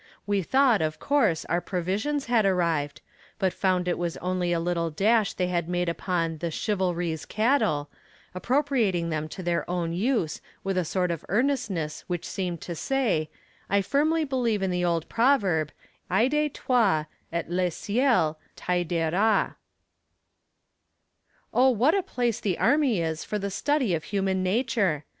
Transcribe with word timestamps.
We 0.25 0.41
thought, 0.41 0.81
of 0.81 0.97
course, 0.99 1.45
our 1.45 1.61
provisions 1.61 2.25
had 2.25 2.43
arrived, 2.43 3.01
but 3.37 3.53
found 3.53 3.85
that 3.85 3.91
it 3.91 3.97
was 3.99 4.17
only 4.17 4.51
a 4.51 4.59
little 4.59 4.89
dash 4.89 5.35
they 5.35 5.45
had 5.45 5.65
just 5.65 5.69
made 5.71 5.89
upon 5.89 6.39
the 6.39 6.49
"chivalry's" 6.49 7.23
cattle, 7.23 7.87
appropriating 8.33 9.11
them 9.11 9.29
to 9.29 9.43
their 9.43 9.69
own 9.69 9.93
use 9.93 10.41
with 10.63 10.75
a 10.75 10.85
sort 10.85 11.11
of 11.11 11.23
earnestness 11.29 12.03
which 12.07 12.25
seemed 12.27 12.61
to 12.61 12.73
say, 12.73 13.29
I 13.69 13.83
firmly 13.83 14.23
believe 14.23 14.63
in 14.63 14.71
the 14.71 14.83
old 14.83 15.07
proverb, 15.07 15.71
Aide 16.11 16.51
toi, 16.55 17.03
et 17.31 17.47
le 17.51 17.69
ciel 17.69 18.39
t'aidera. 18.55 19.55
Oh, 21.53 21.69
what 21.69 21.93
a 21.93 22.01
place 22.01 22.39
the 22.39 22.57
army 22.57 23.01
is 23.01 23.23
for 23.23 23.37
the 23.37 23.51
study 23.51 23.93
of 23.93 24.05
human 24.05 24.41
nature! 24.41 25.05